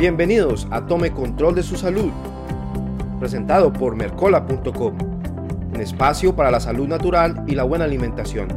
Bienvenidos 0.00 0.66
a 0.70 0.86
Tome 0.86 1.12
Control 1.12 1.54
de 1.54 1.62
su 1.62 1.76
Salud, 1.76 2.10
presentado 3.18 3.70
por 3.70 3.94
Mercola.com, 3.94 4.94
un 5.74 5.78
espacio 5.78 6.34
para 6.34 6.50
la 6.50 6.58
salud 6.58 6.88
natural 6.88 7.44
y 7.46 7.54
la 7.54 7.64
buena 7.64 7.84
alimentación. 7.84 8.48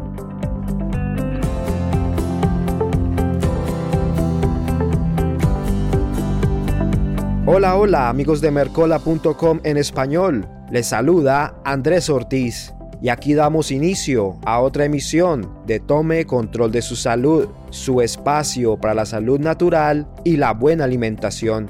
Hola, 7.45 7.75
hola 7.75 8.07
amigos 8.07 8.39
de 8.39 8.49
Mercola.com 8.49 9.59
en 9.65 9.75
español. 9.75 10.47
Les 10.71 10.87
saluda 10.87 11.55
Andrés 11.65 12.09
Ortiz. 12.09 12.73
Y 13.03 13.09
aquí 13.09 13.33
damos 13.33 13.69
inicio 13.69 14.37
a 14.45 14.61
otra 14.61 14.85
emisión 14.85 15.49
de 15.67 15.81
Tome 15.81 16.25
Control 16.25 16.71
de 16.71 16.81
su 16.81 16.95
Salud, 16.95 17.49
su 17.69 17.99
espacio 17.99 18.77
para 18.77 18.93
la 18.93 19.05
salud 19.05 19.41
natural 19.41 20.07
y 20.23 20.37
la 20.37 20.53
buena 20.53 20.85
alimentación. 20.85 21.69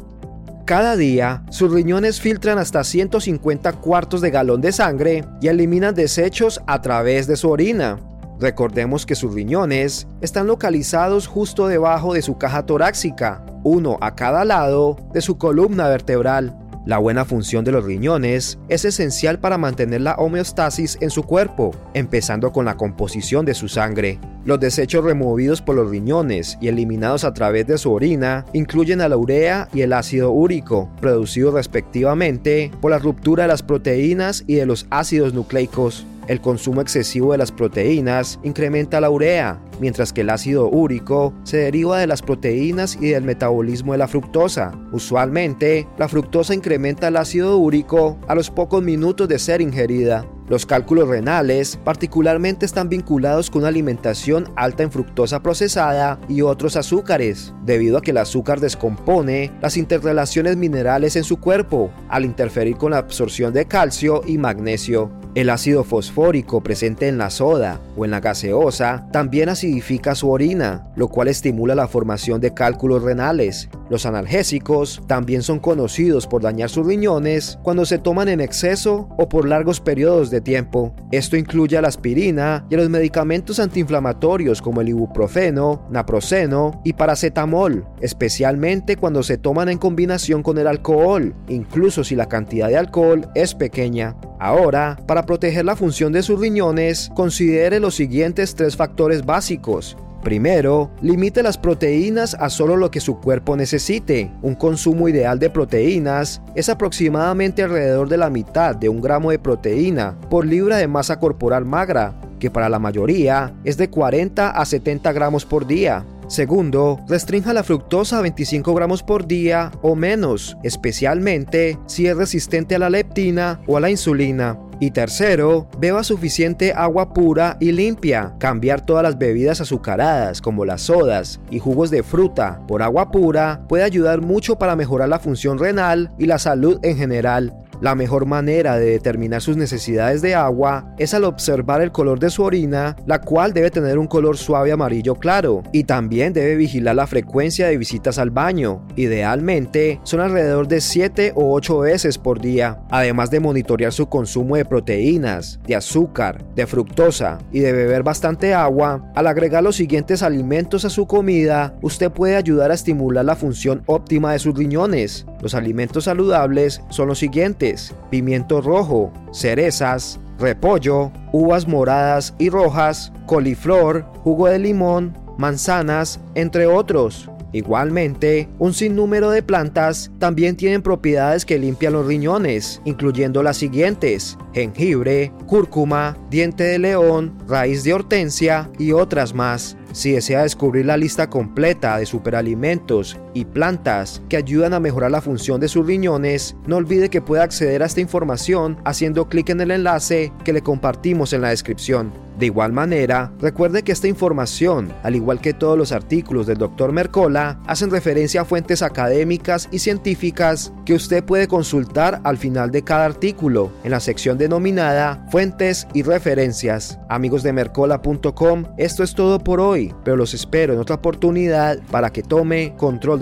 Cada 0.65 0.95
día, 0.95 1.43
sus 1.49 1.71
riñones 1.71 2.21
filtran 2.21 2.59
hasta 2.59 2.83
150 2.83 3.73
cuartos 3.73 4.21
de 4.21 4.29
galón 4.29 4.61
de 4.61 4.71
sangre 4.71 5.25
y 5.41 5.47
eliminan 5.47 5.95
desechos 5.95 6.61
a 6.67 6.83
través 6.83 7.25
de 7.25 7.35
su 7.35 7.49
orina. 7.49 7.99
Recordemos 8.39 9.07
que 9.07 9.15
sus 9.15 9.33
riñones 9.33 10.07
están 10.21 10.45
localizados 10.45 11.25
justo 11.25 11.65
debajo 11.67 12.13
de 12.13 12.21
su 12.21 12.37
caja 12.37 12.67
torácica, 12.67 13.43
uno 13.63 13.97
a 14.01 14.13
cada 14.13 14.45
lado 14.45 14.97
de 15.13 15.21
su 15.21 15.39
columna 15.39 15.87
vertebral. 15.87 16.55
La 16.85 16.97
buena 16.97 17.23
función 17.23 17.63
de 17.63 17.71
los 17.71 17.85
riñones 17.85 18.59
es 18.67 18.83
esencial 18.83 19.39
para 19.39 19.57
mantener 19.57 20.01
la 20.01 20.15
homeostasis 20.15 20.97
en 20.99 21.11
su 21.11 21.23
cuerpo, 21.23 21.71
empezando 21.93 22.51
con 22.51 22.65
la 22.65 22.75
composición 22.75 23.45
de 23.45 23.53
su 23.53 23.69
sangre. 23.69 24.19
Los 24.43 24.59
desechos 24.59 25.05
removidos 25.05 25.61
por 25.61 25.75
los 25.75 25.89
riñones 25.89 26.57
y 26.59 26.67
eliminados 26.67 27.23
a 27.23 27.33
través 27.33 27.67
de 27.67 27.77
su 27.77 27.93
orina 27.93 28.45
incluyen 28.51 28.99
a 28.99 29.07
la 29.07 29.15
urea 29.15 29.69
y 29.73 29.79
el 29.79 29.93
ácido 29.93 30.31
úrico, 30.31 30.89
producidos 30.99 31.53
respectivamente 31.53 32.69
por 32.81 32.91
la 32.91 32.99
ruptura 32.99 33.43
de 33.43 33.47
las 33.47 33.63
proteínas 33.63 34.43
y 34.45 34.55
de 34.55 34.65
los 34.65 34.85
ácidos 34.89 35.33
nucleicos. 35.33 36.05
El 36.27 36.39
consumo 36.39 36.79
excesivo 36.79 37.33
de 37.33 37.37
las 37.37 37.51
proteínas 37.51 38.39
incrementa 38.43 39.01
la 39.01 39.09
urea, 39.09 39.59
mientras 39.81 40.13
que 40.13 40.21
el 40.21 40.29
ácido 40.29 40.69
úrico 40.69 41.33
se 41.43 41.57
deriva 41.57 41.99
de 41.99 42.07
las 42.07 42.21
proteínas 42.21 42.97
y 43.01 43.09
del 43.09 43.25
metabolismo 43.25 43.91
de 43.91 43.97
la 43.97 44.07
fructosa. 44.07 44.71
Usualmente, 44.93 45.85
la 45.97 46.07
fructosa 46.07 46.53
incrementa 46.53 47.09
el 47.09 47.17
ácido 47.17 47.57
úrico 47.57 48.17
a 48.27 48.35
los 48.35 48.49
pocos 48.49 48.81
minutos 48.81 49.27
de 49.27 49.37
ser 49.37 49.59
ingerida. 49.59 50.25
Los 50.47 50.65
cálculos 50.65 51.09
renales 51.09 51.77
particularmente 51.83 52.65
están 52.65 52.87
vinculados 52.87 53.49
con 53.49 53.61
una 53.61 53.69
alimentación 53.69 54.49
alta 54.55 54.83
en 54.83 54.91
fructosa 54.91 55.41
procesada 55.41 56.19
y 56.29 56.41
otros 56.41 56.75
azúcares, 56.75 57.53
debido 57.65 57.97
a 57.97 58.01
que 58.01 58.11
el 58.11 58.17
azúcar 58.17 58.59
descompone 58.59 59.51
las 59.61 59.77
interrelaciones 59.77 60.55
minerales 60.55 61.15
en 61.15 61.23
su 61.23 61.39
cuerpo 61.39 61.91
al 62.07 62.23
interferir 62.25 62.77
con 62.77 62.91
la 62.91 62.97
absorción 62.97 63.53
de 63.53 63.65
calcio 63.65 64.21
y 64.25 64.37
magnesio. 64.37 65.22
El 65.35 65.49
ácido 65.49 65.83
fosfórico 65.83 66.61
presente 66.61 67.07
en 67.07 67.17
la 67.17 67.31
soda 67.31 67.81
o 67.97 68.05
en 68.05 68.11
la 68.11 68.19
gaseosa 68.19 69.07
también 69.11 69.49
acidifica 69.49 70.13
su 70.13 70.29
orina, 70.29 70.87
lo 70.95 71.07
cual 71.07 71.27
estimula 71.27 71.73
la 71.73 71.87
formación 71.87 72.39
de 72.39 72.53
cálculos 72.53 73.01
renales. 73.01 73.67
Los 73.89 74.05
analgésicos 74.05 75.01
también 75.07 75.43
son 75.43 75.59
conocidos 75.59 76.27
por 76.27 76.41
dañar 76.41 76.69
sus 76.69 76.87
riñones 76.87 77.59
cuando 77.63 77.85
se 77.85 77.99
toman 77.99 78.29
en 78.29 78.41
exceso 78.41 79.09
o 79.17 79.29
por 79.29 79.47
largos 79.47 79.79
periodos 79.81 80.29
de 80.29 80.41
tiempo. 80.41 80.93
Esto 81.11 81.37
incluye 81.37 81.77
a 81.77 81.81
la 81.81 81.89
aspirina 81.89 82.65
y 82.69 82.75
a 82.75 82.77
los 82.77 82.89
medicamentos 82.89 83.59
antiinflamatorios 83.59 84.61
como 84.61 84.81
el 84.81 84.89
ibuprofeno, 84.89 85.87
naproxeno 85.89 86.81
y 86.83 86.93
paracetamol, 86.93 87.85
especialmente 88.01 88.97
cuando 88.97 89.23
se 89.23 89.37
toman 89.37 89.69
en 89.69 89.77
combinación 89.77 90.43
con 90.43 90.57
el 90.57 90.67
alcohol, 90.67 91.35
incluso 91.47 92.03
si 92.03 92.15
la 92.15 92.27
cantidad 92.27 92.69
de 92.69 92.77
alcohol 92.77 93.29
es 93.35 93.53
pequeña. 93.53 94.15
Ahora, 94.39 94.97
para 95.07 95.25
proteger 95.25 95.65
la 95.65 95.75
función 95.75 96.11
de 96.11 96.23
sus 96.23 96.39
riñones, 96.39 97.09
considere 97.15 97.79
los 97.79 97.95
siguientes 97.95 98.55
tres 98.55 98.75
factores 98.75 99.25
básicos. 99.25 99.95
Primero, 100.23 100.89
limite 101.01 101.43
las 101.43 101.57
proteínas 101.57 102.33
a 102.39 102.49
solo 102.49 102.77
lo 102.77 102.89
que 102.89 103.01
su 103.01 103.19
cuerpo 103.19 103.57
necesite. 103.57 104.31
Un 104.41 104.55
consumo 104.55 105.09
ideal 105.09 105.37
de 105.37 105.49
proteínas 105.49 106.41
es 106.55 106.69
aproximadamente 106.69 107.61
alrededor 107.61 108.07
de 108.07 108.15
la 108.15 108.29
mitad 108.29 108.73
de 108.73 108.87
un 108.87 109.01
gramo 109.01 109.31
de 109.31 109.39
proteína 109.39 110.17
por 110.29 110.45
libra 110.45 110.77
de 110.77 110.87
masa 110.87 111.19
corporal 111.19 111.65
magra, 111.65 112.15
que 112.39 112.49
para 112.49 112.69
la 112.69 112.79
mayoría 112.79 113.53
es 113.65 113.75
de 113.75 113.89
40 113.89 114.49
a 114.49 114.65
70 114.65 115.11
gramos 115.11 115.45
por 115.45 115.67
día. 115.67 116.05
Segundo, 116.27 117.01
restrinja 117.09 117.51
la 117.51 117.63
fructosa 117.63 118.19
a 118.19 118.21
25 118.21 118.73
gramos 118.73 119.03
por 119.03 119.27
día 119.27 119.71
o 119.81 119.93
menos, 119.93 120.57
especialmente 120.63 121.77
si 121.85 122.07
es 122.07 122.15
resistente 122.15 122.75
a 122.75 122.79
la 122.79 122.89
leptina 122.89 123.59
o 123.67 123.75
a 123.75 123.81
la 123.81 123.89
insulina. 123.89 124.57
Y 124.83 124.91
tercero, 124.91 125.69
beba 125.79 126.03
suficiente 126.03 126.73
agua 126.73 127.13
pura 127.13 127.55
y 127.61 127.71
limpia. 127.71 128.33
Cambiar 128.37 128.85
todas 128.85 129.01
las 129.01 129.17
bebidas 129.17 129.61
azucaradas 129.61 130.41
como 130.41 130.65
las 130.65 130.81
sodas 130.81 131.39
y 131.49 131.59
jugos 131.59 131.89
de 131.89 132.03
fruta 132.03 132.59
por 132.67 132.83
agua 132.83 133.09
pura 133.09 133.61
puede 133.69 133.85
ayudar 133.85 134.19
mucho 134.19 134.57
para 134.57 134.75
mejorar 134.75 135.07
la 135.07 135.19
función 135.19 135.57
renal 135.57 136.11
y 136.19 136.25
la 136.25 136.37
salud 136.37 136.81
en 136.83 136.97
general. 136.97 137.62
La 137.83 137.95
mejor 137.95 138.25
manera 138.25 138.79
de 138.79 138.91
determinar 138.91 139.41
sus 139.41 139.57
necesidades 139.57 140.21
de 140.21 140.35
agua 140.35 140.95
es 140.97 141.13
al 141.13 141.25
observar 141.25 141.81
el 141.81 141.91
color 141.91 142.17
de 142.17 142.29
su 142.29 142.41
orina, 142.41 142.95
la 143.05 143.19
cual 143.19 143.51
debe 143.51 143.71
tener 143.71 143.97
un 143.97 144.07
color 144.07 144.37
suave 144.37 144.71
amarillo 144.71 145.15
claro, 145.15 145.63
y 145.73 145.83
también 145.83 146.31
debe 146.31 146.55
vigilar 146.55 146.95
la 146.95 147.07
frecuencia 147.07 147.67
de 147.67 147.75
visitas 147.75 148.19
al 148.19 148.29
baño. 148.29 148.87
Idealmente, 148.95 149.99
son 150.03 150.21
alrededor 150.21 150.69
de 150.69 150.79
7 150.79 151.33
o 151.35 151.51
8 151.51 151.79
veces 151.79 152.17
por 152.17 152.39
día, 152.39 152.79
además 152.89 153.29
de 153.31 153.41
monitorear 153.41 153.91
su 153.91 154.07
consumo 154.07 154.55
de 154.55 154.63
proteínas, 154.63 155.59
de 155.67 155.75
azúcar, 155.75 156.41
de 156.55 156.65
fructosa 156.65 157.39
y 157.51 157.59
de 157.59 157.73
beber 157.73 158.01
bastante 158.01 158.53
agua. 158.53 159.11
Al 159.13 159.27
agregar 159.27 159.61
los 159.61 159.75
siguientes 159.75 160.23
alimentos 160.23 160.85
a 160.85 160.89
su 160.89 161.05
comida, 161.05 161.75
usted 161.81 162.09
puede 162.09 162.37
ayudar 162.37 162.71
a 162.71 162.75
estimular 162.75 163.25
la 163.25 163.35
función 163.35 163.83
óptima 163.87 164.31
de 164.31 164.39
sus 164.39 164.55
riñones. 164.55 165.25
Los 165.41 165.53
alimentos 165.53 166.05
saludables 166.05 166.81
son 166.87 167.09
los 167.09 167.19
siguientes: 167.19 167.72
pimiento 168.09 168.61
rojo, 168.61 169.11
cerezas, 169.31 170.19
repollo, 170.39 171.11
uvas 171.31 171.67
moradas 171.67 172.33
y 172.39 172.49
rojas, 172.49 173.11
coliflor, 173.25 174.05
jugo 174.23 174.47
de 174.47 174.59
limón, 174.59 175.17
manzanas, 175.37 176.19
entre 176.35 176.67
otros. 176.67 177.29
Igualmente, 177.53 178.49
un 178.57 178.73
sinnúmero 178.73 179.29
de 179.29 179.43
plantas 179.43 180.11
también 180.17 180.55
tienen 180.55 180.81
propiedades 180.81 181.45
que 181.45 181.59
limpian 181.59 181.93
los 181.93 182.07
riñones, 182.07 182.81
incluyendo 182.83 183.43
las 183.43 183.57
siguientes: 183.57 184.39
jengibre, 184.53 185.31
cúrcuma, 185.45 186.17
diente 186.31 186.63
de 186.63 186.79
león, 186.79 187.37
raíz 187.47 187.83
de 187.83 187.93
hortensia 187.93 188.71
y 188.79 188.91
otras 188.91 189.35
más. 189.35 189.77
Si 189.91 190.13
desea 190.13 190.41
descubrir 190.41 190.87
la 190.87 190.97
lista 190.97 191.29
completa 191.29 191.99
de 191.99 192.07
superalimentos 192.07 193.19
y 193.33 193.45
plantas 193.45 194.21
que 194.29 194.37
ayudan 194.37 194.73
a 194.73 194.79
mejorar 194.79 195.11
la 195.11 195.21
función 195.21 195.59
de 195.59 195.67
sus 195.67 195.85
riñones, 195.85 196.55
no 196.67 196.77
olvide 196.77 197.09
que 197.09 197.21
puede 197.21 197.43
acceder 197.43 197.83
a 197.83 197.85
esta 197.85 198.01
información 198.01 198.77
haciendo 198.85 199.27
clic 199.29 199.49
en 199.49 199.61
el 199.61 199.71
enlace 199.71 200.31
que 200.43 200.53
le 200.53 200.61
compartimos 200.61 201.33
en 201.33 201.41
la 201.41 201.49
descripción. 201.49 202.11
De 202.37 202.47
igual 202.47 202.71
manera, 202.73 203.31
recuerde 203.39 203.83
que 203.83 203.91
esta 203.91 204.07
información, 204.07 204.91
al 205.03 205.15
igual 205.15 205.39
que 205.39 205.53
todos 205.53 205.77
los 205.77 205.91
artículos 205.91 206.47
del 206.47 206.57
Dr. 206.57 206.91
Mercola, 206.91 207.59
hacen 207.67 207.91
referencia 207.91 208.41
a 208.41 208.45
fuentes 208.45 208.81
académicas 208.81 209.69
y 209.71 209.79
científicas 209.79 210.73
que 210.83 210.95
usted 210.95 211.23
puede 211.23 211.47
consultar 211.47 212.21
al 212.23 212.37
final 212.37 212.71
de 212.71 212.83
cada 212.83 213.05
artículo 213.05 213.71
en 213.83 213.91
la 213.91 213.99
sección 213.99 214.37
denominada 214.37 215.25
Fuentes 215.29 215.87
y 215.93 216.01
Referencias. 216.01 216.97
Amigos 217.07 217.43
de 217.43 217.53
Mercola.com, 217.53 218.65
esto 218.77 219.03
es 219.03 219.13
todo 219.13 219.39
por 219.39 219.59
hoy, 219.59 219.93
pero 220.03 220.17
los 220.17 220.33
espero 220.33 220.73
en 220.73 220.79
otra 220.79 220.95
oportunidad 220.95 221.79
para 221.91 222.11
que 222.11 222.23
tome 222.23 222.73
control 222.77 223.19